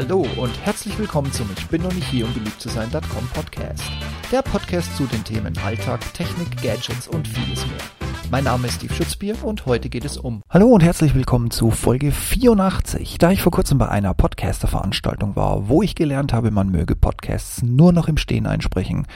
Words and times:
Hallo 0.00 0.24
und 0.36 0.56
herzlich 0.64 0.96
willkommen 0.96 1.32
zum 1.32 1.50
Ich 1.58 1.66
bin 1.66 1.82
noch 1.82 1.92
nicht 1.92 2.06
hier, 2.06 2.24
um 2.24 2.32
beliebt 2.32 2.60
zu 2.60 2.68
sein.com 2.68 3.28
Podcast. 3.34 3.82
Der 4.30 4.42
Podcast 4.42 4.96
zu 4.96 5.06
den 5.06 5.24
Themen 5.24 5.58
Alltag, 5.58 6.00
Technik, 6.14 6.62
Gadgets 6.62 7.08
und 7.08 7.26
vieles 7.26 7.66
mehr. 7.66 7.97
Mein 8.30 8.44
Name 8.44 8.66
ist 8.66 8.74
Steve 8.74 8.92
Schutzbier 8.92 9.42
und 9.42 9.64
heute 9.64 9.88
geht 9.88 10.04
es 10.04 10.18
um. 10.18 10.42
Hallo 10.50 10.66
und 10.66 10.82
herzlich 10.82 11.14
willkommen 11.14 11.50
zu 11.50 11.70
Folge 11.70 12.12
84. 12.12 13.16
Da 13.16 13.30
ich 13.30 13.40
vor 13.40 13.52
kurzem 13.52 13.78
bei 13.78 13.88
einer 13.88 14.12
Podcaster-Veranstaltung 14.12 15.34
war, 15.34 15.70
wo 15.70 15.80
ich 15.80 15.94
gelernt 15.94 16.34
habe, 16.34 16.50
man 16.50 16.68
möge 16.68 16.94
Podcasts 16.94 17.62
nur 17.62 17.90
noch 17.94 18.06
im 18.06 18.18
Stehen 18.18 18.46
einsprechen, 18.46 19.06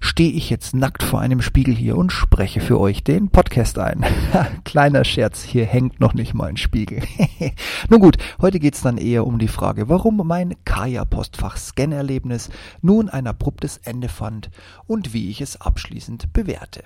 stehe 0.00 0.32
ich 0.32 0.48
jetzt 0.48 0.74
nackt 0.74 1.02
vor 1.02 1.20
einem 1.20 1.42
Spiegel 1.42 1.74
hier 1.74 1.98
und 1.98 2.12
spreche 2.12 2.62
für 2.62 2.80
euch 2.80 3.04
den 3.04 3.28
Podcast 3.28 3.78
ein. 3.78 4.06
Kleiner 4.64 5.04
Scherz, 5.04 5.42
hier 5.42 5.66
hängt 5.66 6.00
noch 6.00 6.14
nicht 6.14 6.32
mal 6.32 6.48
ein 6.48 6.56
Spiegel. 6.56 7.02
Nun 7.90 8.00
gut, 8.00 8.16
heute 8.40 8.58
geht's 8.58 8.80
dann 8.80 8.96
eher 8.96 9.26
um 9.26 9.38
die 9.38 9.48
Frage, 9.48 9.90
warum 9.90 10.16
mein 10.26 10.54
Kaya-Postfach-Scan-Erlebnis 10.64 12.48
nun 12.80 13.10
ein 13.10 13.26
abruptes 13.26 13.76
Ende 13.84 14.08
fand 14.08 14.50
und 14.86 15.12
wie 15.12 15.28
ich 15.28 15.42
es 15.42 15.60
abschließend 15.60 16.32
bewerte. 16.32 16.84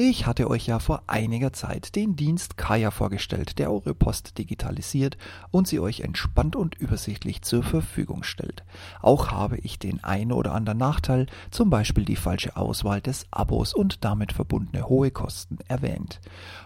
Ich 0.00 0.28
hatte 0.28 0.48
euch 0.48 0.68
ja 0.68 0.78
vor 0.78 1.02
einiger 1.08 1.52
Zeit 1.52 1.96
den 1.96 2.14
Dienst 2.14 2.56
Kaya 2.56 2.92
vorgestellt, 2.92 3.58
der 3.58 3.72
eure 3.72 3.96
Post 3.96 4.38
digitalisiert 4.38 5.18
und 5.50 5.66
sie 5.66 5.80
euch 5.80 6.02
entspannt 6.02 6.54
und 6.54 6.76
übersichtlich 6.76 7.42
zur 7.42 7.64
Verfügung 7.64 8.22
stellt. 8.22 8.62
Auch 9.02 9.32
habe 9.32 9.58
ich 9.58 9.80
den 9.80 10.04
einen 10.04 10.30
oder 10.30 10.54
anderen 10.54 10.78
Nachteil, 10.78 11.26
zum 11.50 11.68
Beispiel 11.68 12.04
die 12.04 12.14
falsche 12.14 12.56
Auswahl 12.56 13.00
des 13.00 13.26
Abos 13.32 13.74
und 13.74 14.04
damit 14.04 14.30
verbundene 14.30 14.88
hohe 14.88 15.10
Kosten 15.10 15.58
erwähnt. 15.66 16.20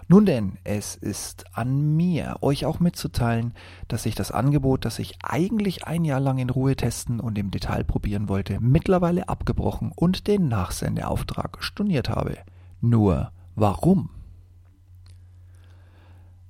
Nun 0.09 0.27
denn, 0.27 0.59
es 0.63 0.95
ist 0.95 1.47
an 1.57 1.97
mir, 1.97 2.37
euch 2.43 2.67
auch 2.67 2.81
mitzuteilen, 2.81 3.55
dass 3.89 4.05
ich 4.05 4.15
das 4.15 4.31
Angebot, 4.31 4.85
das 4.85 4.99
ich 4.99 5.15
eigentlich 5.23 5.87
ein 5.87 6.05
Jahr 6.05 6.21
lang 6.21 6.37
in 6.37 6.51
Ruhe 6.51 6.77
testen 6.77 7.19
und 7.19 7.39
im 7.39 7.51
Detail 7.51 7.83
probieren 7.83 8.29
wollte, 8.29 8.61
mittlerweile 8.61 9.31
abgebrochen 9.31 9.91
und 9.97 10.27
den 10.27 10.49
Nachsendeauftrag 10.49 11.65
storniert 11.65 12.11
habe. 12.11 12.37
Nur 12.83 13.31
warum? 13.55 14.11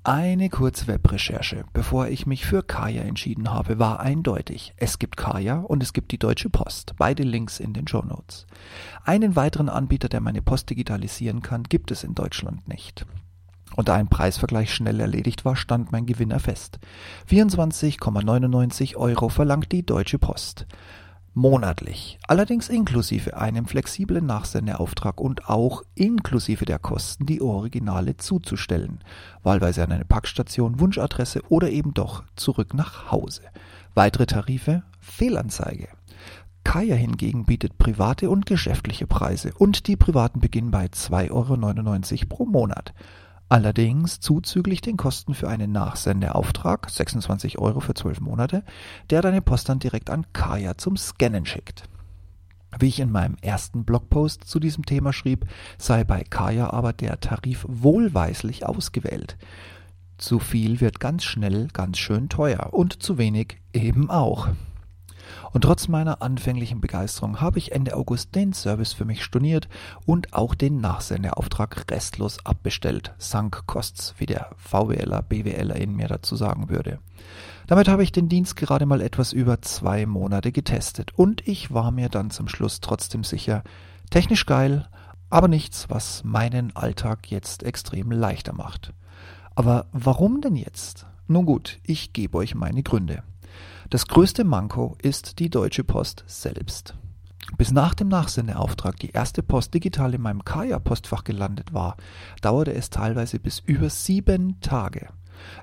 Eine 0.02 0.48
kurze 0.48 0.86
Webrecherche, 0.86 1.66
bevor 1.74 2.08
ich 2.08 2.24
mich 2.24 2.46
für 2.46 2.62
Kaya 2.62 3.02
entschieden 3.02 3.50
habe, 3.50 3.78
war 3.78 4.00
eindeutig. 4.00 4.72
Es 4.78 4.98
gibt 4.98 5.18
Kaya 5.18 5.58
und 5.60 5.82
es 5.82 5.92
gibt 5.92 6.10
die 6.10 6.18
Deutsche 6.18 6.48
Post. 6.48 6.94
Beide 6.96 7.22
Links 7.22 7.60
in 7.60 7.74
den 7.74 7.86
Show 7.86 8.02
Notes. 8.02 8.46
Einen 9.04 9.36
weiteren 9.36 9.68
Anbieter, 9.68 10.08
der 10.08 10.22
meine 10.22 10.40
Post 10.40 10.70
digitalisieren 10.70 11.42
kann, 11.42 11.64
gibt 11.64 11.90
es 11.90 12.02
in 12.02 12.14
Deutschland 12.14 12.66
nicht. 12.66 13.04
Und 13.76 13.88
da 13.88 13.94
ein 13.94 14.08
Preisvergleich 14.08 14.72
schnell 14.72 15.00
erledigt 15.00 15.44
war, 15.44 15.54
stand 15.54 15.92
mein 15.92 16.06
Gewinner 16.06 16.40
fest. 16.40 16.78
24,99 17.30 18.96
Euro 18.96 19.28
verlangt 19.28 19.70
die 19.70 19.84
Deutsche 19.84 20.18
Post 20.18 20.66
monatlich, 21.34 22.18
allerdings 22.28 22.68
inklusive 22.68 23.36
einem 23.36 23.66
flexiblen 23.66 24.26
Nachsendeauftrag 24.26 25.20
und 25.20 25.48
auch 25.48 25.82
inklusive 25.94 26.64
der 26.64 26.78
Kosten, 26.78 27.26
die 27.26 27.40
Originale 27.40 28.16
zuzustellen, 28.16 29.02
wahlweise 29.42 29.82
an 29.82 29.92
eine 29.92 30.04
Packstation, 30.04 30.80
Wunschadresse 30.80 31.42
oder 31.48 31.70
eben 31.70 31.94
doch 31.94 32.24
zurück 32.36 32.74
nach 32.74 33.10
Hause. 33.10 33.42
Weitere 33.94 34.26
Tarife 34.26 34.82
Fehlanzeige. 35.00 35.88
Kaya 36.64 36.94
hingegen 36.94 37.44
bietet 37.44 37.76
private 37.78 38.30
und 38.30 38.46
geschäftliche 38.46 39.06
Preise 39.06 39.52
und 39.58 39.86
die 39.88 39.96
privaten 39.96 40.40
beginnen 40.40 40.70
bei 40.70 40.86
2,99 40.86 41.30
Euro 41.30 42.26
pro 42.28 42.44
Monat 42.46 42.94
allerdings 43.48 44.20
zuzüglich 44.20 44.80
den 44.80 44.96
Kosten 44.96 45.34
für 45.34 45.48
einen 45.48 45.72
Nachsendeauftrag, 45.72 46.88
26 46.90 47.58
Euro 47.58 47.80
für 47.80 47.94
12 47.94 48.20
Monate, 48.20 48.64
der 49.10 49.22
deine 49.22 49.42
Post 49.42 49.68
dann 49.68 49.78
direkt 49.78 50.10
an 50.10 50.26
Kaya 50.32 50.76
zum 50.78 50.96
Scannen 50.96 51.46
schickt. 51.46 51.84
Wie 52.78 52.88
ich 52.88 53.00
in 53.00 53.12
meinem 53.12 53.36
ersten 53.42 53.84
Blogpost 53.84 54.44
zu 54.44 54.58
diesem 54.58 54.86
Thema 54.86 55.12
schrieb, 55.12 55.46
sei 55.78 56.04
bei 56.04 56.24
Kaya 56.24 56.70
aber 56.70 56.92
der 56.92 57.20
Tarif 57.20 57.66
wohlweislich 57.68 58.66
ausgewählt. 58.66 59.36
Zu 60.16 60.38
viel 60.38 60.80
wird 60.80 61.00
ganz 61.00 61.24
schnell 61.24 61.68
ganz 61.72 61.98
schön 61.98 62.28
teuer 62.28 62.72
und 62.72 63.02
zu 63.02 63.18
wenig 63.18 63.58
eben 63.72 64.08
auch. 64.08 64.48
Und 65.52 65.62
trotz 65.62 65.88
meiner 65.88 66.22
anfänglichen 66.22 66.80
Begeisterung 66.80 67.40
habe 67.40 67.58
ich 67.58 67.72
Ende 67.72 67.96
August 67.96 68.34
den 68.34 68.52
Service 68.52 68.92
für 68.92 69.04
mich 69.04 69.22
storniert 69.22 69.68
und 70.06 70.32
auch 70.32 70.54
den 70.54 70.80
Nachsendeauftrag 70.80 71.90
restlos 71.90 72.44
abbestellt. 72.44 73.14
Sunk 73.18 73.66
Costs, 73.66 74.14
wie 74.18 74.26
der 74.26 74.50
VWLer, 74.56 75.22
BWLer 75.22 75.76
in 75.76 75.94
mir 75.94 76.08
dazu 76.08 76.36
sagen 76.36 76.68
würde. 76.68 76.98
Damit 77.66 77.88
habe 77.88 78.02
ich 78.02 78.12
den 78.12 78.28
Dienst 78.28 78.56
gerade 78.56 78.86
mal 78.86 79.00
etwas 79.00 79.32
über 79.32 79.62
zwei 79.62 80.06
Monate 80.06 80.52
getestet 80.52 81.12
und 81.16 81.46
ich 81.46 81.72
war 81.72 81.90
mir 81.90 82.08
dann 82.08 82.30
zum 82.30 82.48
Schluss 82.48 82.80
trotzdem 82.80 83.24
sicher, 83.24 83.62
technisch 84.10 84.46
geil, 84.46 84.88
aber 85.30 85.48
nichts, 85.48 85.88
was 85.88 86.24
meinen 86.24 86.76
Alltag 86.76 87.30
jetzt 87.30 87.62
extrem 87.62 88.10
leichter 88.10 88.52
macht. 88.52 88.92
Aber 89.54 89.86
warum 89.92 90.40
denn 90.40 90.56
jetzt? 90.56 91.06
Nun 91.28 91.46
gut, 91.46 91.78
ich 91.84 92.12
gebe 92.12 92.36
euch 92.38 92.54
meine 92.54 92.82
Gründe. 92.82 93.22
Das 93.90 94.06
größte 94.06 94.44
Manko 94.44 94.96
ist 95.02 95.38
die 95.38 95.50
Deutsche 95.50 95.84
Post 95.84 96.24
selbst. 96.26 96.94
Bis 97.58 97.72
nach 97.72 97.94
dem 97.94 98.08
Nachsendeauftrag 98.08 98.96
die 98.98 99.10
erste 99.10 99.42
Post 99.42 99.74
digital 99.74 100.14
in 100.14 100.22
meinem 100.22 100.44
Kaya-Postfach 100.44 101.24
gelandet 101.24 101.74
war, 101.74 101.96
dauerte 102.40 102.72
es 102.72 102.90
teilweise 102.90 103.38
bis 103.38 103.58
über 103.58 103.90
sieben 103.90 104.60
Tage. 104.60 105.08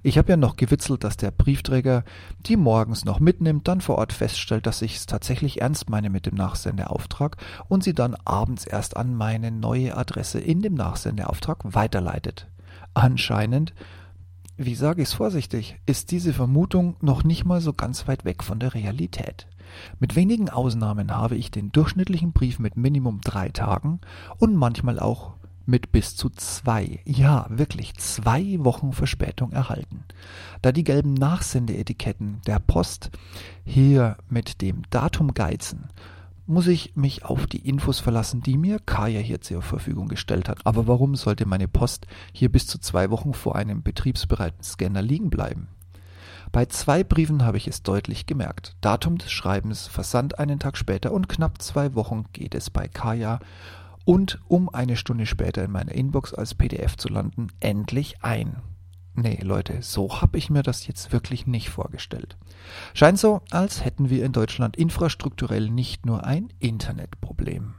Ich 0.04 0.18
habe 0.18 0.30
ja 0.30 0.38
noch 0.38 0.58
gewitzelt, 0.58 1.04
dass 1.04 1.18
der 1.18 1.32
Briefträger 1.32 2.04
die 2.42 2.58
morgens 2.58 3.06
noch 3.06 3.20
mitnimmt, 3.20 3.68
dann 3.68 3.82
vor 3.82 3.98
Ort 3.98 4.14
feststellt, 4.14 4.66
dass 4.66 4.82
ich 4.82 4.98
es 4.98 5.06
tatsächlich 5.06 5.62
ernst 5.62 5.90
meine 5.90 6.10
mit 6.10 6.26
dem 6.26 6.36
Nachsendeauftrag 6.36 7.38
und 7.68 7.84
sie 7.84 7.94
dann 7.94 8.16
abends 8.26 8.66
erst 8.66 8.98
an 8.98 9.16
meine 9.16 9.52
neue 9.52 9.96
Adresse 9.96 10.40
in 10.40 10.62
dem 10.62 10.74
Nachsendeauftrag 10.74 11.60
weiterleitet. 11.64 12.48
Anscheinend 12.94 13.74
wie 14.62 14.76
sage 14.76 15.02
ich 15.02 15.08
es 15.08 15.14
vorsichtig, 15.14 15.78
ist 15.86 16.12
diese 16.12 16.34
Vermutung 16.34 16.98
noch 17.00 17.24
nicht 17.24 17.46
mal 17.46 17.62
so 17.62 17.72
ganz 17.72 18.10
weit 18.10 18.26
weg 18.26 18.44
von 18.44 18.60
der 18.60 18.74
Realität. 18.74 19.48
Mit 20.00 20.18
wenigen 20.18 20.50
Ausnahmen 20.50 21.16
habe 21.16 21.38
ich 21.38 21.50
den 21.50 21.72
durchschnittlichen 21.72 22.34
Brief 22.34 22.60
mit 22.60 22.76
Minimum 22.76 23.22
drei 23.22 23.48
Tagen 23.50 24.02
und 24.38 24.56
manchmal 24.56 25.00
auch 25.00 25.36
mit 25.66 25.94
bis 25.94 26.18
zu 26.18 26.30
zwei, 26.32 27.00
ja 27.06 27.46
wirklich 27.50 27.94
zwei 27.96 28.58
Wochen 28.60 28.92
Verspätung 28.92 29.54
erhalten. 29.54 30.04
Da 30.62 30.74
die 30.74 30.84
gelben 30.84 31.14
Nachsendeetiketten 31.14 32.42
der 32.46 32.60
Post 32.60 33.12
hier 33.64 34.18
mit 34.30 34.60
dem 34.62 34.82
Datum 34.90 35.34
geizen, 35.34 35.88
muss 36.50 36.66
ich 36.66 36.96
mich 36.96 37.26
auf 37.26 37.46
die 37.46 37.70
Infos 37.70 38.00
verlassen, 38.00 38.42
die 38.42 38.58
mir 38.58 38.80
Kaya 38.80 39.20
hier 39.20 39.40
zur 39.40 39.62
Verfügung 39.62 40.08
gestellt 40.08 40.50
hat. 40.50 40.66
Aber 40.66 40.88
warum 40.88 41.16
sollte 41.16 41.46
meine 41.46 41.68
Post 41.68 42.08
hier 42.34 42.52
bis 42.52 42.66
zu 42.66 42.80
zwei 42.80 43.12
Wochen 43.12 43.36
vor 43.36 43.56
einem 43.56 43.84
betriebsbereiten 43.84 44.64
Scanner 44.64 45.04
liegen 45.04 45.30
bleiben? 45.30 45.68
Bei 46.52 46.66
zwei 46.66 47.04
Briefen 47.04 47.46
habe 47.46 47.58
ich 47.58 47.68
es 47.68 47.84
deutlich 47.84 48.26
gemerkt. 48.26 48.76
Datum 48.82 49.20
des 49.20 49.32
Schreibens, 49.32 49.86
Versand 49.86 50.40
einen 50.40 50.58
Tag 50.58 50.76
später 50.76 51.12
und 51.12 51.30
knapp 51.30 51.62
zwei 51.62 51.94
Wochen 51.94 52.26
geht 52.34 52.56
es 52.56 52.72
bei 52.72 52.88
Kaya 52.88 53.40
und 54.04 54.40
um 54.48 54.70
eine 54.70 54.96
Stunde 54.96 55.28
später 55.28 55.64
in 55.64 55.72
meiner 55.72 55.94
Inbox 55.94 56.34
als 56.34 56.56
PDF 56.56 56.98
zu 56.98 57.10
landen, 57.10 57.50
endlich 57.60 58.24
ein. 58.24 58.56
Nee, 59.22 59.40
Leute, 59.42 59.82
so 59.82 60.22
habe 60.22 60.38
ich 60.38 60.50
mir 60.50 60.64
das 60.64 60.88
jetzt 60.88 61.12
wirklich 61.12 61.46
nicht 61.46 61.70
vorgestellt. 61.70 62.38
Scheint 62.94 63.20
so, 63.20 63.42
als 63.52 63.84
hätten 63.84 64.10
wir 64.10 64.24
in 64.24 64.32
Deutschland 64.32 64.78
infrastrukturell 64.78 65.70
nicht 65.70 66.06
nur 66.06 66.24
ein 66.24 66.54
Internetproblem. 66.60 67.74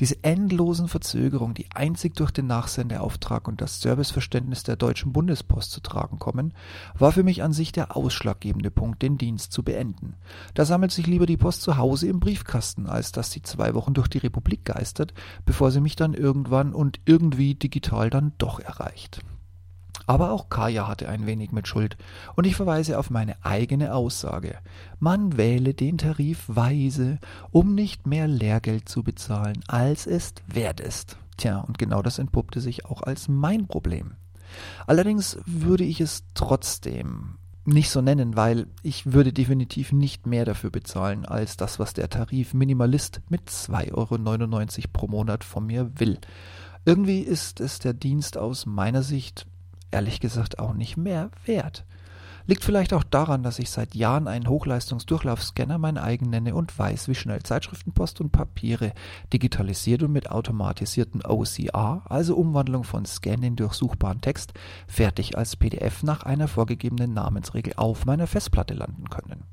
Diese 0.00 0.22
endlosen 0.22 0.88
Verzögerungen, 0.88 1.54
die 1.54 1.70
einzig 1.72 2.16
durch 2.16 2.32
den 2.32 2.48
Nachsendeauftrag 2.48 3.48
und 3.48 3.62
das 3.62 3.80
Serviceverständnis 3.80 4.62
der 4.62 4.76
Deutschen 4.76 5.14
Bundespost 5.14 5.70
zu 5.70 5.80
tragen 5.80 6.18
kommen, 6.18 6.52
war 6.98 7.12
für 7.12 7.22
mich 7.22 7.42
an 7.42 7.54
sich 7.54 7.72
der 7.72 7.96
ausschlaggebende 7.96 8.70
Punkt, 8.70 9.00
den 9.00 9.16
Dienst 9.16 9.52
zu 9.52 9.62
beenden. 9.62 10.16
Da 10.52 10.66
sammelt 10.66 10.92
sich 10.92 11.06
lieber 11.06 11.24
die 11.24 11.38
Post 11.38 11.62
zu 11.62 11.78
Hause 11.78 12.08
im 12.08 12.20
Briefkasten, 12.20 12.88
als 12.88 13.10
dass 13.12 13.30
sie 13.30 13.40
zwei 13.40 13.72
Wochen 13.72 13.94
durch 13.94 14.08
die 14.08 14.18
Republik 14.18 14.66
geistert, 14.66 15.14
bevor 15.46 15.70
sie 15.70 15.80
mich 15.80 15.96
dann 15.96 16.12
irgendwann 16.12 16.74
und 16.74 17.00
irgendwie 17.06 17.54
digital 17.54 18.10
dann 18.10 18.32
doch 18.36 18.60
erreicht. 18.60 19.22
Aber 20.06 20.32
auch 20.32 20.48
Kaya 20.48 20.86
hatte 20.86 21.08
ein 21.08 21.26
wenig 21.26 21.52
mit 21.52 21.66
Schuld, 21.66 21.96
und 22.36 22.46
ich 22.46 22.56
verweise 22.56 22.98
auf 22.98 23.10
meine 23.10 23.42
eigene 23.44 23.94
Aussage. 23.94 24.58
Man 24.98 25.36
wähle 25.36 25.74
den 25.74 25.98
Tarif 25.98 26.44
weise, 26.46 27.18
um 27.50 27.74
nicht 27.74 28.06
mehr 28.06 28.28
Lehrgeld 28.28 28.88
zu 28.88 29.02
bezahlen, 29.02 29.60
als 29.66 30.06
es 30.06 30.34
wert 30.46 30.80
ist. 30.80 31.16
Tja, 31.36 31.60
und 31.60 31.78
genau 31.78 32.02
das 32.02 32.18
entpuppte 32.18 32.60
sich 32.60 32.84
auch 32.84 33.02
als 33.02 33.28
mein 33.28 33.66
Problem. 33.66 34.14
Allerdings 34.86 35.38
würde 35.46 35.84
ich 35.84 36.00
es 36.00 36.24
trotzdem 36.34 37.38
nicht 37.64 37.90
so 37.90 38.02
nennen, 38.02 38.36
weil 38.36 38.66
ich 38.82 39.12
würde 39.12 39.32
definitiv 39.32 39.92
nicht 39.92 40.26
mehr 40.26 40.44
dafür 40.44 40.70
bezahlen 40.70 41.24
als 41.24 41.56
das, 41.56 41.78
was 41.78 41.94
der 41.94 42.10
Tarif 42.10 42.52
Minimalist 42.52 43.22
mit 43.30 43.48
2,99 43.48 43.94
Euro 43.94 44.88
pro 44.92 45.08
Monat 45.08 45.44
von 45.44 45.66
mir 45.66 45.90
will. 45.98 46.18
Irgendwie 46.84 47.20
ist 47.20 47.60
es 47.60 47.78
der 47.78 47.94
Dienst 47.94 48.36
aus 48.36 48.66
meiner 48.66 49.02
Sicht 49.02 49.46
ehrlich 49.94 50.20
gesagt 50.20 50.58
auch 50.58 50.74
nicht 50.74 50.96
mehr 50.96 51.30
wert. 51.46 51.84
Liegt 52.46 52.62
vielleicht 52.62 52.92
auch 52.92 53.04
daran, 53.04 53.42
dass 53.42 53.58
ich 53.58 53.70
seit 53.70 53.94
Jahren 53.94 54.28
einen 54.28 54.48
Hochleistungsdurchlaufscanner 54.48 55.78
mein 55.78 55.96
eigen 55.96 56.28
nenne 56.28 56.54
und 56.54 56.78
weiß, 56.78 57.08
wie 57.08 57.14
schnell 57.14 57.42
Zeitschriftenpost 57.42 58.20
und 58.20 58.32
Papiere 58.32 58.92
digitalisiert 59.32 60.02
und 60.02 60.12
mit 60.12 60.30
automatisierten 60.30 61.24
OCR, 61.24 62.02
also 62.04 62.36
Umwandlung 62.36 62.84
von 62.84 63.06
Scan 63.06 63.42
in 63.42 63.56
durchsuchbaren 63.56 64.20
Text, 64.20 64.52
fertig 64.86 65.38
als 65.38 65.56
PDF 65.56 66.02
nach 66.02 66.24
einer 66.24 66.46
vorgegebenen 66.46 67.14
Namensregel 67.14 67.72
auf 67.76 68.04
meiner 68.04 68.26
Festplatte 68.26 68.74
landen 68.74 69.08
können. 69.08 69.44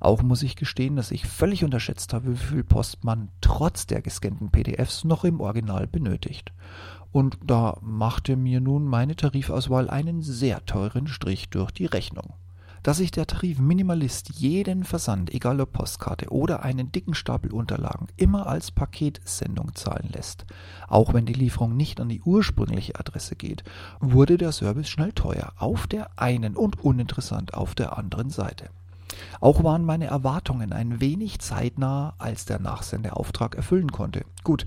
Auch 0.00 0.22
muss 0.22 0.42
ich 0.42 0.56
gestehen, 0.56 0.96
dass 0.96 1.10
ich 1.10 1.26
völlig 1.26 1.64
unterschätzt 1.64 2.12
habe, 2.12 2.32
wie 2.32 2.36
viel 2.36 2.64
Post 2.64 3.04
man 3.04 3.28
trotz 3.40 3.86
der 3.86 4.02
gescannten 4.02 4.50
PDFs 4.50 5.04
noch 5.04 5.24
im 5.24 5.40
Original 5.40 5.86
benötigt. 5.86 6.52
Und 7.12 7.38
da 7.44 7.78
machte 7.80 8.36
mir 8.36 8.60
nun 8.60 8.86
meine 8.86 9.14
Tarifauswahl 9.14 9.88
einen 9.88 10.20
sehr 10.22 10.66
teuren 10.66 11.06
Strich 11.06 11.48
durch 11.48 11.70
die 11.70 11.86
Rechnung. 11.86 12.34
Dass 12.82 12.98
sich 12.98 13.12
der 13.12 13.26
Tarif 13.26 13.60
Minimalist 13.60 14.30
jeden 14.34 14.84
Versand, 14.84 15.32
egal 15.32 15.58
ob 15.60 15.72
Postkarte 15.72 16.30
oder 16.30 16.64
einen 16.64 16.92
dicken 16.92 17.14
Stapel 17.14 17.50
Unterlagen, 17.50 18.08
immer 18.16 18.46
als 18.46 18.72
Paketsendung 18.72 19.74
zahlen 19.74 20.10
lässt, 20.12 20.44
auch 20.86 21.14
wenn 21.14 21.24
die 21.24 21.32
Lieferung 21.32 21.76
nicht 21.76 21.98
an 21.98 22.10
die 22.10 22.20
ursprüngliche 22.20 22.98
Adresse 22.98 23.36
geht, 23.36 23.64
wurde 24.00 24.36
der 24.36 24.52
Service 24.52 24.90
schnell 24.90 25.12
teuer 25.12 25.54
auf 25.56 25.86
der 25.86 26.18
einen 26.18 26.56
und 26.56 26.84
uninteressant 26.84 27.54
auf 27.54 27.74
der 27.74 27.96
anderen 27.96 28.28
Seite. 28.28 28.68
Auch 29.40 29.64
waren 29.64 29.84
meine 29.84 30.06
Erwartungen 30.06 30.72
ein 30.72 31.00
wenig 31.00 31.38
zeitnah, 31.40 32.14
als 32.18 32.44
der 32.44 32.58
Nachsendeauftrag 32.60 33.54
erfüllen 33.54 33.92
konnte. 33.92 34.24
Gut, 34.42 34.64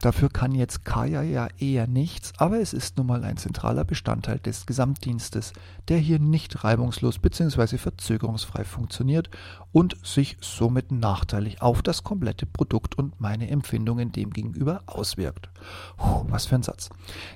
dafür 0.00 0.28
kann 0.28 0.52
jetzt 0.52 0.84
Kaya 0.84 1.22
ja 1.22 1.48
eher 1.58 1.86
nichts, 1.86 2.32
aber 2.38 2.60
es 2.60 2.72
ist 2.72 2.96
nun 2.96 3.06
mal 3.06 3.24
ein 3.24 3.36
zentraler 3.36 3.84
Bestandteil 3.84 4.38
des 4.38 4.66
Gesamtdienstes, 4.66 5.52
der 5.88 5.98
hier 5.98 6.18
nicht 6.18 6.64
reibungslos 6.64 7.18
bzw. 7.18 7.78
verzögerungsfrei 7.78 8.64
funktioniert 8.64 9.30
und 9.72 9.96
sich 10.06 10.36
somit 10.40 10.92
nachteilig 10.92 11.62
auf 11.62 11.82
das 11.82 12.04
komplette 12.04 12.46
Produkt 12.46 12.96
und 12.96 13.20
meine 13.20 13.48
Empfindungen 13.50 14.12
demgegenüber 14.12 14.82
auswirkt. 14.86 15.50
Puh, 15.96 16.24
was 16.28 16.46
für 16.46 16.56
ein 16.56 16.62
Satz. 16.62 16.90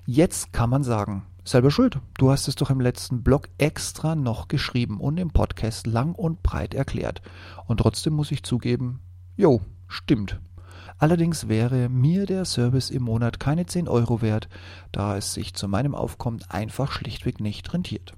Jetzt 0.07 0.53
kann 0.53 0.71
man 0.71 0.85
sagen, 0.85 1.27
Selber 1.45 1.73
schuld. 1.73 1.99
Du 2.19 2.31
hast 2.31 2.47
es 2.47 2.55
doch 2.55 2.71
im 2.71 2.81
letzten 2.81 3.25
Blog 3.25 3.49
extra 3.59 4.15
noch 4.15 4.47
geschrieben 4.47 5.01
und 5.01 5.19
im 5.19 5.31
Podcast 5.31 5.89
lang 5.89 6.15
und 6.15 6.45
breit 6.45 6.73
erklärt. 6.73 7.21
Und 7.67 7.79
trotzdem 7.79 8.13
muss 8.13 8.31
ich 8.31 8.45
zugeben, 8.45 9.01
jo, 9.37 9.61
stimmt. 9.89 10.39
Allerdings 10.99 11.49
wäre 11.49 11.89
mir 11.89 12.27
der 12.27 12.45
Service 12.45 12.91
im 12.91 13.03
Monat 13.03 13.41
keine 13.41 13.67
10 13.67 13.89
Euro 13.89 14.23
wert, 14.23 14.49
da 14.93 15.17
es 15.17 15.35
sich 15.35 15.55
zu 15.55 15.69
meinem 15.69 15.95
Aufkommen 15.95 16.41
einfach 16.49 16.93
schlichtweg 16.93 17.41
nicht 17.41 17.73
rentiert. 17.73 18.15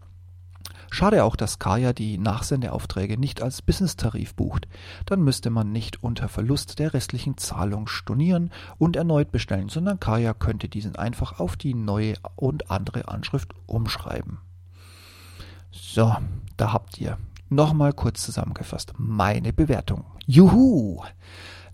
Schade 0.91 1.25
auch, 1.25 1.35
dass 1.35 1.59
Kaya 1.59 1.93
die 1.93 2.19
Nachsendeaufträge 2.19 3.19
nicht 3.19 3.43
als 3.43 3.63
Business-Tarif 3.63 4.37
bucht. 4.37 4.69
Dann 5.07 5.23
müsste 5.23 5.51
man 5.51 5.73
nicht 5.73 6.05
unter 6.05 6.29
Verlust 6.29 6.79
der 6.79 6.95
restlichen 6.95 7.37
Zahlung 7.37 7.89
stornieren 7.89 8.53
und 8.79 8.95
erneut 8.95 9.33
bestellen, 9.33 9.69
sondern 9.69 9.99
Kaya 9.99 10.35
könnte 10.35 10.69
diesen 10.69 10.95
einfach 10.95 11.41
auf 11.41 11.57
die 11.57 11.75
neue 11.75 12.15
und 12.37 12.71
andere 12.71 13.09
Anschrift 13.09 13.55
umschreiben. 13.67 14.39
So, 15.73 16.15
da 16.57 16.73
habt 16.73 16.99
ihr. 16.99 17.19
Nochmal 17.49 17.93
kurz 17.93 18.23
zusammengefasst. 18.23 18.93
Meine 18.97 19.53
Bewertung. 19.53 20.05
Juhu! 20.27 21.03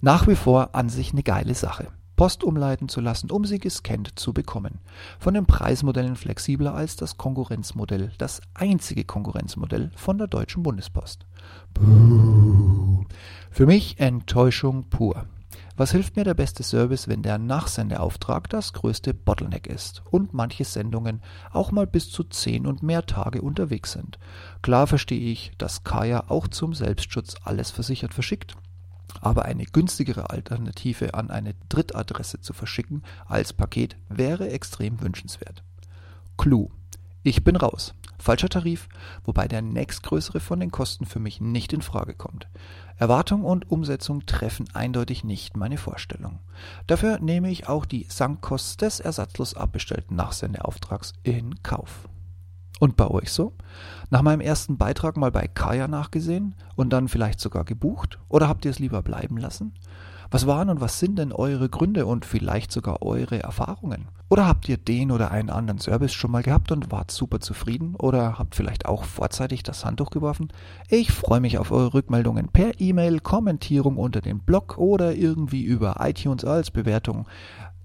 Nach 0.03 0.27
wie 0.27 0.35
vor 0.35 0.75
an 0.75 0.89
sich 0.89 1.13
eine 1.13 1.23
geile 1.23 1.55
Sache. 1.55 1.89
Post 2.17 2.43
umleiten 2.43 2.89
zu 2.89 3.01
lassen, 3.01 3.31
um 3.31 3.45
sie 3.45 3.59
gescannt 3.59 4.19
zu 4.19 4.33
bekommen. 4.33 4.79
Von 5.19 5.35
den 5.35 5.47
Preismodellen 5.47 6.17
flexibler 6.17 6.75
als 6.75 6.97
das 6.97 7.17
Konkurrenzmodell, 7.17 8.13
das 8.19 8.41
einzige 8.55 9.05
Konkurrenzmodell 9.05 9.91
von 9.97 10.19
der 10.19 10.27
Deutschen 10.27 10.63
Bundespost. 10.63 11.27
Buh. 11.75 13.05
Für 13.51 13.67
mich 13.67 13.99
Enttäuschung 14.01 14.89
pur. 14.89 15.27
Was 15.77 15.93
hilft 15.93 16.17
mir 16.17 16.25
der 16.25 16.35
beste 16.35 16.63
Service, 16.63 17.09
wenn 17.09 17.23
der 17.23 17.39
Nachsendeauftrag 17.39 18.51
das 18.51 18.75
größte 18.75 19.15
Bottleneck 19.15 19.67
ist 19.67 20.03
und 20.11 20.35
manche 20.35 20.65
Sendungen 20.65 21.23
auch 21.53 21.73
mal 21.73 21.87
bis 21.87 22.11
zu 22.11 22.25
zehn 22.25 22.67
und 22.67 22.83
mehr 22.83 23.07
Tage 23.07 23.41
unterwegs 23.41 23.93
sind? 23.93 24.19
Klar 24.61 24.87
verstehe 24.87 25.31
ich, 25.31 25.53
dass 25.57 25.85
Kaya 25.85 26.25
auch 26.29 26.49
zum 26.49 26.75
Selbstschutz 26.75 27.37
alles 27.45 27.71
versichert 27.71 28.13
verschickt 28.13 28.57
aber 29.21 29.45
eine 29.45 29.65
günstigere 29.65 30.31
Alternative 30.31 31.15
an 31.15 31.31
eine 31.31 31.55
Drittadresse 31.69 32.41
zu 32.41 32.53
verschicken 32.53 33.03
als 33.27 33.53
Paket 33.53 33.97
wäre 34.09 34.51
extrem 34.51 35.01
wünschenswert. 35.01 35.63
Clou. 36.37 36.71
Ich 37.23 37.45
bin 37.45 37.57
raus. 37.57 37.95
Falscher 38.19 38.49
Tarif, 38.49 38.89
wobei 39.25 39.49
der 39.49 39.63
nächstgrößere 39.63 40.41
von 40.41 40.61
den 40.61 40.71
Kosten 40.71 41.07
für 41.07 41.21
mich 41.21 41.41
nicht 41.41 41.73
in 41.73 41.83
Frage 41.83 42.15
kommt. 42.15 42.49
Erwartung 42.97 43.45
und 43.45 43.71
Umsetzung 43.71 44.27
treffen 44.27 44.69
eindeutig 44.75 45.25
nicht 45.25 45.57
meine 45.57 45.79
Vorstellung. 45.79 46.39
Dafür 46.87 47.19
nehme 47.19 47.51
ich 47.51 47.67
auch 47.67 47.87
die 47.87 48.07
Sankkosten 48.09 48.87
des 48.87 49.01
ersatzlos 49.01 49.55
abbestellten 49.55 50.17
Nachsendeauftrags 50.17 51.15
in 51.23 51.63
Kauf. 51.63 52.09
Und 52.81 52.97
bei 52.97 53.07
euch 53.07 53.31
so? 53.31 53.53
Nach 54.09 54.23
meinem 54.23 54.41
ersten 54.41 54.79
Beitrag 54.79 55.17
mal 55.17 55.31
bei 55.31 55.47
Kaya 55.47 55.87
nachgesehen 55.87 56.57
und 56.75 56.93
dann 56.93 57.09
vielleicht 57.09 57.39
sogar 57.39 57.65
gebucht? 57.65 58.19
Oder 58.29 58.49
habt 58.49 58.65
ihr 58.65 58.71
es 58.73 58.81
lieber 58.81 59.03
bleiben 59.03 59.37
lassen? 59.37 59.75
Was 60.33 60.47
waren 60.47 60.71
und 60.71 60.81
was 60.81 60.99
sind 60.99 61.19
denn 61.19 61.33
eure 61.33 61.69
Gründe 61.69 62.07
und 62.07 62.25
vielleicht 62.25 62.73
sogar 62.73 63.03
eure 63.03 63.43
Erfahrungen? 63.43 64.09
Oder 64.29 64.47
habt 64.47 64.69
ihr 64.69 64.77
den 64.77 65.11
oder 65.11 65.31
einen 65.33 65.51
anderen 65.51 65.81
Service 65.81 66.13
schon 66.13 66.31
mal 66.31 66.43
gehabt 66.43 66.73
und 66.73 66.91
wart 66.91 67.11
super 67.11 67.41
zufrieden? 67.41 67.97
Oder 67.97 68.39
habt 68.39 68.55
vielleicht 68.55 68.87
auch 68.87 69.05
vorzeitig 69.05 69.65
das 69.65 69.85
Handtuch 69.85 70.11
geworfen? 70.11 70.49
Ich 70.89 71.13
freue 71.13 71.41
mich 71.41 71.59
auf 71.59 71.73
eure 71.73 71.95
Rückmeldungen 71.95 72.49
per 72.49 72.81
E-Mail, 72.81 73.21
Kommentierung 73.21 73.97
unter 73.97 74.21
dem 74.21 74.39
Blog 74.39 74.79
oder 74.79 75.15
irgendwie 75.15 75.65
über 75.65 75.97
iTunes 75.99 76.45
als 76.45 76.71
Bewertung. 76.71 77.27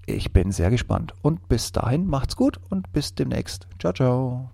Ich 0.05 0.31
bin 0.31 0.51
sehr 0.51 0.69
gespannt 0.69 1.13
und 1.23 1.49
bis 1.49 1.71
dahin 1.71 2.05
macht's 2.05 2.35
gut 2.35 2.59
und 2.69 2.93
bis 2.93 3.15
demnächst. 3.15 3.67
Ciao, 3.79 3.91
ciao. 3.91 4.51